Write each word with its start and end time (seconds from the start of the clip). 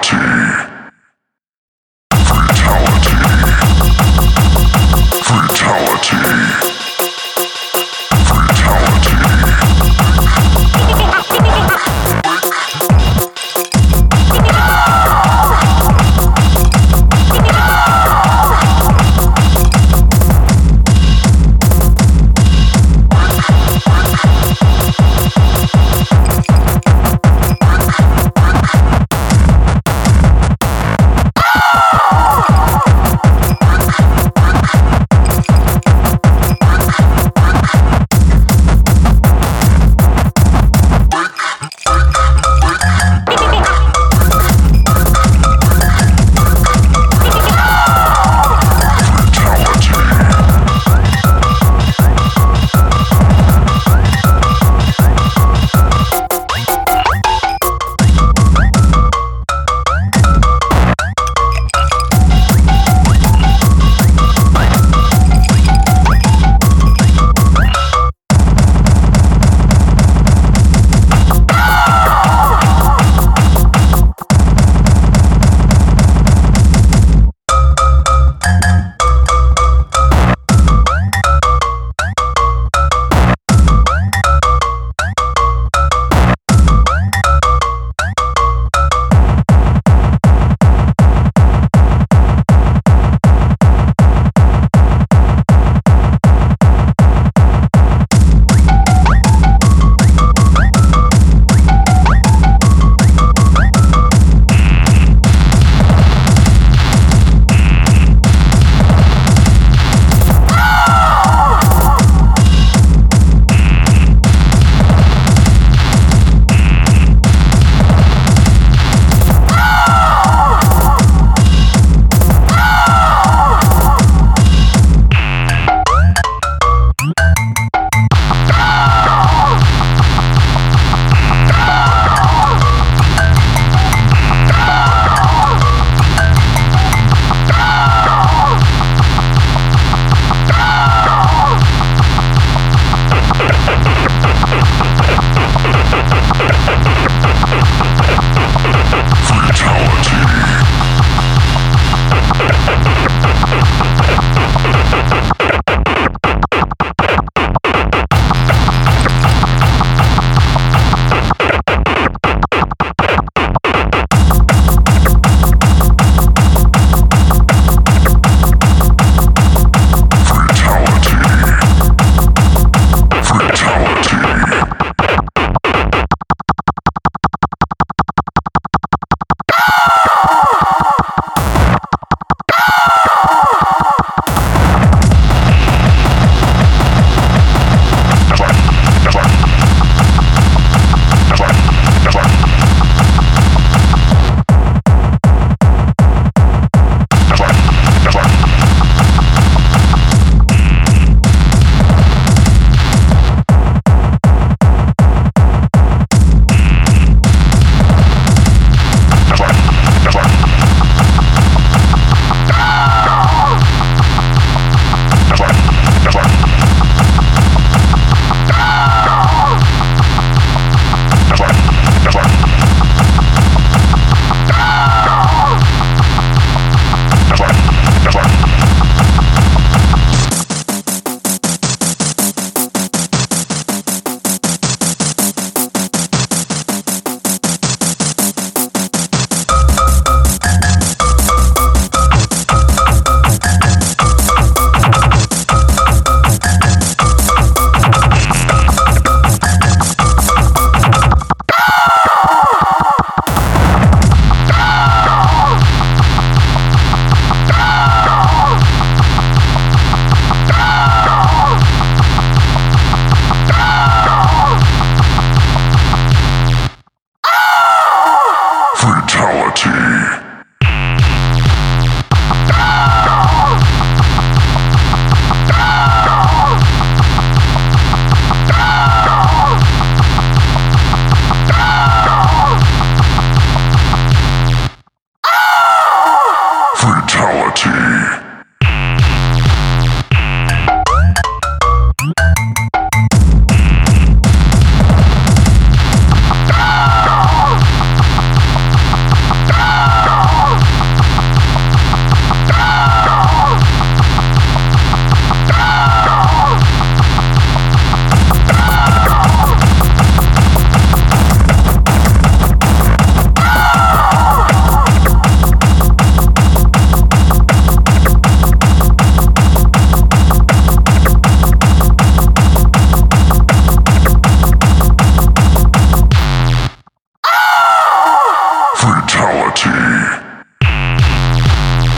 T. 0.00 0.67